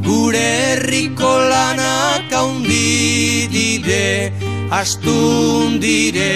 [0.06, 4.32] Gure herriko lanak haundi dire
[4.80, 6.34] astun dire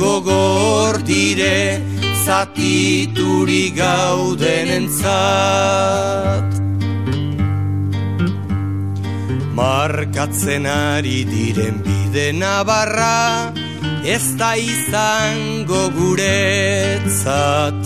[0.00, 1.58] gogor dire
[2.24, 6.67] zatituri gauden entzat
[9.58, 13.50] Markatzen ari diren bide nabarra
[14.06, 17.80] Ez da izango guretzat.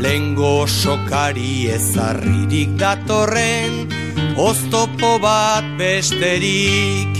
[0.00, 3.92] Lengo sokari ezarririk datorren
[4.40, 7.12] Oztopo bat besterik.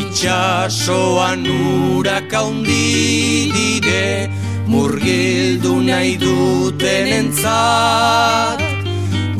[0.00, 4.26] Itxasoan urak haundi dire
[4.66, 8.61] Murgildu nahi duten entzat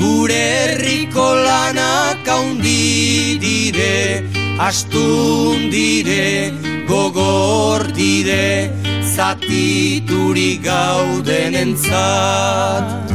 [0.03, 4.27] Gure herriko lanak haundi dire,
[4.59, 6.51] astun dire,
[6.89, 8.73] gogor dire,
[9.15, 13.13] zatituri gauden entzat.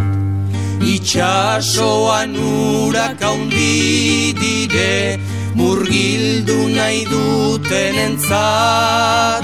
[0.94, 5.20] Itxasoan urak haundi dire,
[5.60, 9.44] murgildu nahi duten entzat.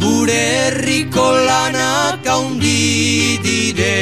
[0.00, 4.00] Gure herriko lanak haundi dire,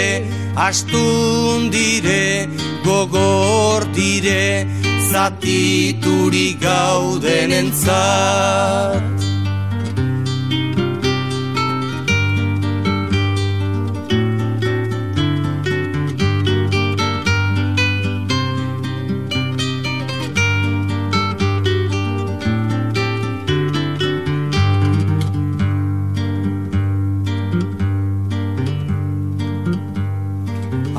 [0.55, 2.49] astun dire,
[2.85, 4.67] gogor dire,
[5.11, 9.32] zatituri gauden entzat.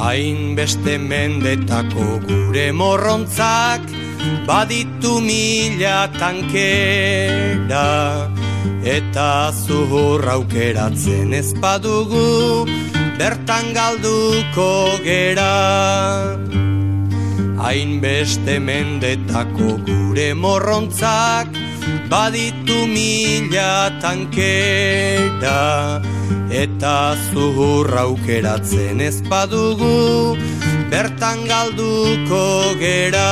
[0.04, 3.86] Hainbeste mendetako gure morrontzak
[4.48, 7.88] Baditu mila tankera.
[8.84, 12.68] Eta zuhur aukeratzen ez badugu
[13.20, 14.72] Bertan galduko
[15.08, 15.52] gera
[17.64, 21.48] Hainbeste mendetako gure morrontzak
[22.12, 25.62] Baditu mila tankera.
[26.52, 30.36] Eta zuhur aukeratzen ez badugu
[30.92, 32.44] Bertan galduko
[32.84, 33.32] gera.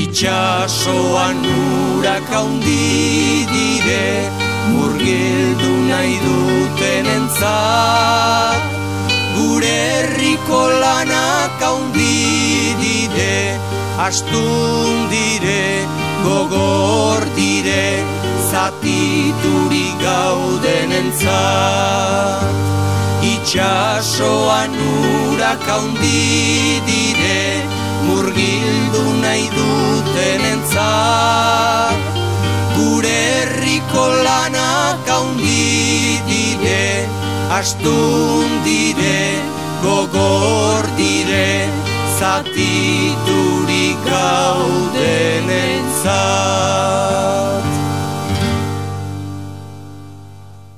[0.00, 4.08] Itxasoan urak haundi dire
[4.72, 8.71] Murgildu nahi duten entzat
[9.34, 13.56] Gure herriko lanak haundi dire
[14.06, 15.86] Astun dire,
[16.24, 18.04] gogor dire
[18.50, 22.52] Zatituri gauden entzat.
[23.32, 27.42] Itxasoan urak haundi dire
[28.04, 30.44] Murgildu nahi duten
[32.76, 37.08] Gure herriko lanak haundi dire
[37.52, 39.36] Astun dire,
[39.82, 41.68] gogor dire
[42.16, 46.80] Zatiturik gauden entzat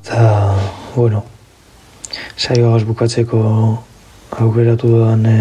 [0.03, 0.59] Eta,
[0.97, 1.23] bueno,
[2.35, 3.39] saioagaz bukatzeko
[4.35, 5.39] aukeratu dudan e,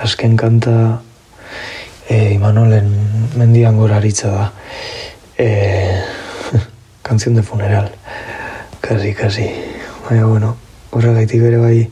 [0.00, 1.04] azken kanta
[2.08, 2.88] e, Imanolen
[3.36, 4.48] mendian gora aritza da.
[5.36, 5.46] E,
[7.06, 7.92] canción de funeral.
[8.80, 9.73] Kasi, kasi.
[10.04, 10.56] Baina, bueno,
[10.92, 11.88] horregaitik ere bai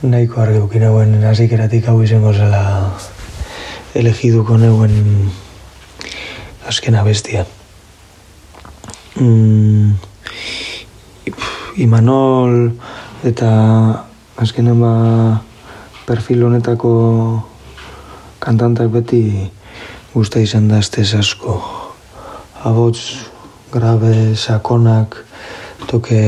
[0.00, 2.60] nahiko argi dukin hauen azikeratik hau izango zela
[3.94, 4.94] elegiduko neuen
[6.70, 7.44] azken abestia.
[9.20, 9.92] Mm,
[11.84, 12.72] Imanol
[13.28, 13.50] eta
[14.40, 14.94] azkenen ba
[16.08, 16.94] perfil honetako
[18.40, 19.20] kantantak beti
[20.14, 21.60] guzta izan da estez asko.
[22.64, 23.28] Abots,
[23.70, 25.20] grabe, sakonak,
[25.92, 26.24] toke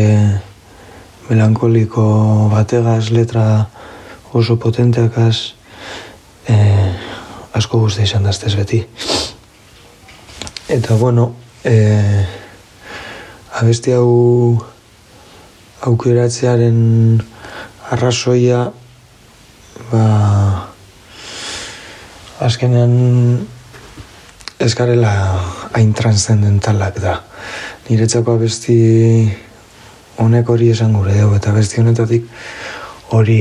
[1.30, 2.02] melankoliko
[2.50, 3.66] bategaz, letra
[4.34, 5.54] oso potenteakaz,
[6.50, 6.90] eh,
[7.54, 8.82] asko guzta izan da estez beti.
[10.68, 12.26] Eta bueno, eh,
[13.62, 14.58] abesti hau
[15.86, 16.78] aukeratzearen
[17.90, 18.70] arrazoia
[19.90, 20.04] ba
[22.40, 23.46] azkenean
[24.60, 25.12] ez garela
[25.72, 27.16] hain transcendentalak da.
[27.88, 28.76] Niretzako abesti
[30.20, 32.26] honek hori esan gure dugu eta abesti honetatik
[33.16, 33.40] hori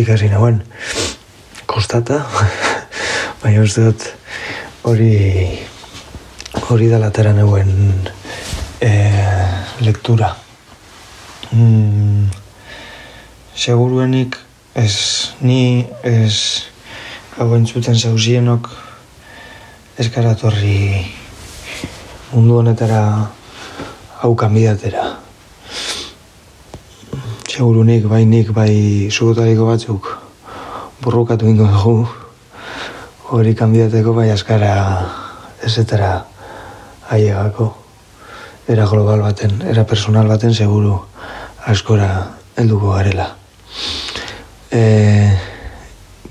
[0.00, 0.60] ikasi nagoen
[1.70, 2.20] kostata
[3.42, 4.06] baina uste dut
[4.90, 5.14] hori
[6.68, 7.72] hori da latera neuen
[8.80, 9.54] eh,
[9.86, 10.34] lektura
[11.52, 12.28] mm,
[13.54, 14.38] seguruenik
[14.74, 14.94] ez
[15.40, 16.66] ni ez
[17.38, 18.70] hau entzuten zauzienok
[19.98, 20.08] ez
[22.32, 23.30] mundu honetara
[24.22, 25.29] hau kanbidatera.
[27.60, 30.06] Segurunik, bai nik, bai zugutariko batzuk
[31.04, 32.06] borrokatu ingo dugu
[33.36, 34.70] hori kanbidateko bai askara
[35.68, 36.08] ezetara
[37.12, 37.66] ailegako
[38.64, 40.96] era global baten, era personal baten seguru
[41.74, 42.08] askora
[42.56, 43.28] helduko garela.
[44.72, 44.80] E,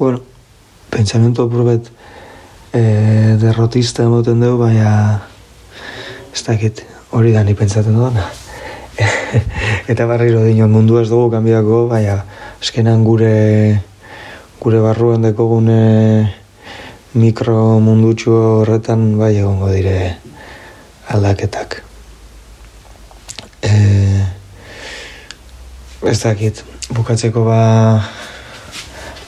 [0.02, 0.26] bueno,
[0.90, 1.94] pentsamentu apurret
[2.74, 2.82] e,
[3.38, 4.92] derrotista emoten dugu, baina
[6.34, 8.32] ez dakit hori da ni pentsatzen dudana.
[9.92, 12.20] Eta barriro dinon mundu ez dugu kanbiako, baina
[12.62, 13.80] eskenan gure
[14.60, 16.34] gure barruan dekogune
[17.16, 20.18] mikro mundutxu horretan bai egongo dire
[21.10, 21.80] aldaketak.
[23.64, 23.72] E,
[26.12, 26.62] ez dakit,
[26.94, 27.62] bukatzeko ba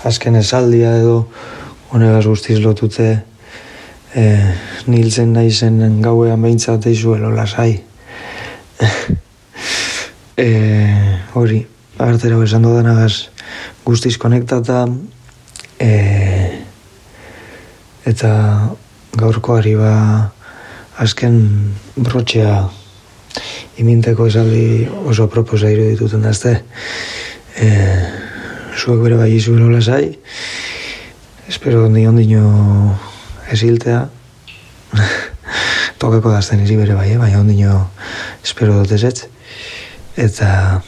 [0.03, 1.25] azken esaldia edo
[1.91, 3.09] honegaz guztiz lotute
[4.15, 4.25] e,
[4.91, 7.73] niltzen naizen gauean behintzat eizuelo lasai.
[10.41, 11.61] e, hori,
[12.01, 13.29] artera esan dodanagaz
[13.85, 14.87] guztiz konektata
[15.77, 15.89] e,
[18.09, 18.31] eta
[19.13, 19.93] gaurkoari ba
[21.01, 21.35] azken
[21.95, 22.55] brotxea
[23.81, 26.55] iminteko esaldi oso proposa irudituten dazte.
[27.61, 27.69] E,
[28.81, 30.15] zuek bere bai izuelo lasai,
[31.51, 32.97] espero ni ondino
[33.51, 34.07] esiltea,
[36.01, 37.19] tokeko dazten izi bere bai, eh?
[37.21, 37.75] baina ondino
[38.41, 39.27] espero dut ezetz,
[40.21, 40.81] eta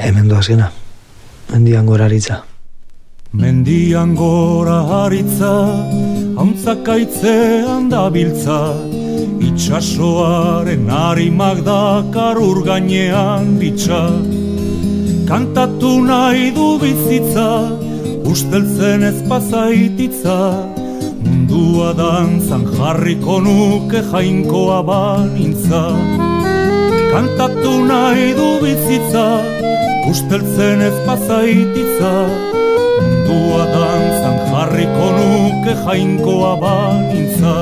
[0.00, 0.70] hemen doazena,
[1.52, 2.42] mendian gora aritza.
[3.36, 5.52] Mendian gora haritza,
[6.40, 8.60] hauntzakaitzean dabiltza,
[9.48, 14.00] itxasoaren harimak dakar ur gainean bitxa.
[15.28, 17.50] Kantatu nahi du bizitza,
[18.24, 20.38] usteltzen ez pazaititza,
[21.26, 25.84] mundua dantzan jarriko nuke jainkoa banintza.
[27.16, 29.22] Kantatu nahi du bizitza,
[30.10, 32.10] usteltzen ez pazaititza,
[32.98, 37.54] mundua dantzan jarriko nuke jainkoa banintza.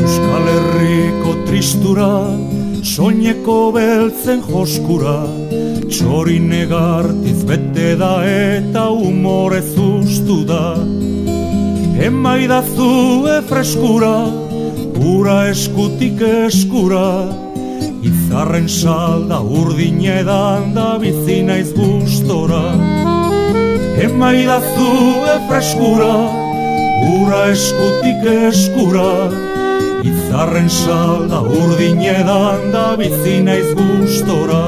[0.00, 2.10] Euskal Herriko tristura,
[2.94, 5.18] soineko beltzen joskura,
[5.92, 10.64] txori negartiz bete da eta humorez ustu da.
[12.00, 14.24] Emaidazu freskura,
[15.04, 17.28] ura eskutik eskura,
[18.00, 22.62] izarren salda urdin edan da bizi naiz gustora.
[24.06, 24.88] Emaidazu
[25.50, 26.14] freskura,
[27.18, 29.12] ura eskutik eskura,
[30.00, 34.64] izarren salda urdin edan da bizi naiz gustora.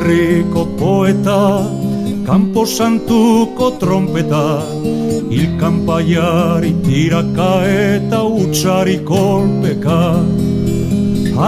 [0.00, 1.60] Herriko poeta,
[2.24, 4.64] Kampo Santuko trompeta,
[5.28, 10.00] Ilkanpaiari tiraka eta utxari kolpeka.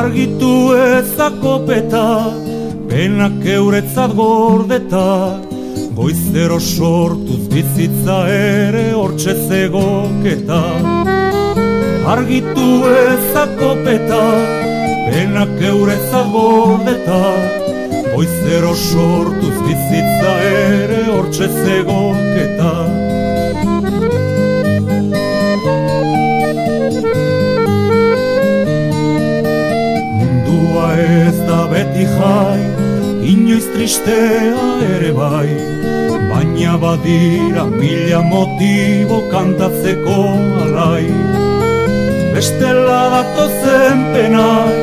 [0.00, 2.04] Argitu ezako peta,
[2.90, 5.40] penak euretzat gordeta,
[5.96, 10.60] Goizero sortuz bizitza ere hortxe zegoketa.
[12.04, 12.68] Argitu
[13.00, 14.22] ezako peta,
[15.08, 17.61] penak eurezat gordeta,
[18.14, 22.72] Goizero sortuz bizitza ere hortxe zegoketa.
[30.18, 32.60] Mundua ez da beti jai,
[33.32, 35.48] inoiz tristea ere bai,
[36.28, 40.20] baina badira mila motibo kantatzeko
[40.66, 41.08] alai.
[42.36, 44.76] Bestela datozen penai,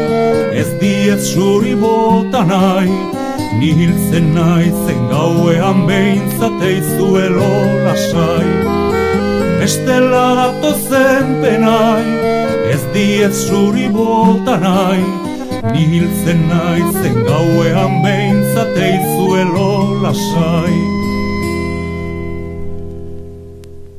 [0.60, 2.98] ez diez zuri bota nahi,
[3.58, 7.50] ni hiltzen nahi zen gauean behintzate izuelo
[7.86, 8.50] lasai.
[9.60, 12.06] Bestela datozen penai,
[12.74, 15.04] ez diez zuri bota nahi,
[15.74, 19.70] ni hiltzen nahi zen gauean behintzate izuelo
[20.04, 20.78] lasai.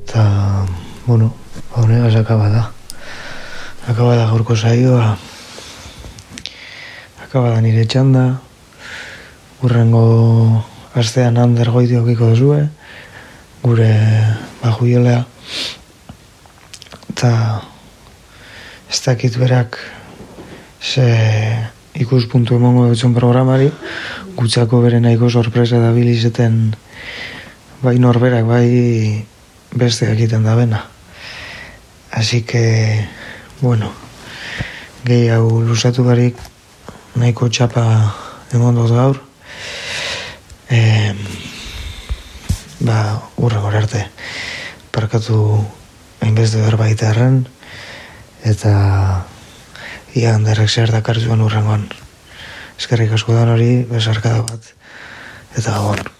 [0.05, 0.25] Eta,
[1.07, 1.33] bueno,
[1.77, 2.63] honegaz akaba da.
[3.89, 5.17] Akaba da gaurko saioa.
[7.27, 8.50] Akaba da nire txanda.
[9.61, 10.65] Urrengo
[10.97, 12.63] astean ander goiti okiko duzue.
[13.61, 13.91] Gure
[14.63, 15.25] bajuiolea.
[17.13, 17.33] Eta
[18.89, 19.77] ez dakit berak
[20.81, 21.05] ze
[21.95, 23.69] ikuspuntu emongo dutzen programari.
[24.37, 26.75] Gutzako bere nahiko sorpresa da bilizeten
[27.83, 29.25] bai norberak, bai
[29.77, 30.85] beste egiten da bena.
[32.11, 33.07] Así que,
[33.61, 33.93] bueno,
[35.05, 36.37] gehi hau lusatu barik
[37.15, 37.85] nahiko txapa
[38.53, 39.30] emon dut gaur.
[40.71, 41.15] E,
[42.87, 44.05] ba, urren arte
[44.95, 45.41] parkatu
[46.23, 47.41] hainbeste berbait erren,
[48.47, 48.73] eta
[50.15, 51.89] ia handerrek zer dakar zuen urrengoan.
[52.79, 54.73] Eskerrik asko dan hori, besarkada bat,
[55.57, 56.20] eta gabon.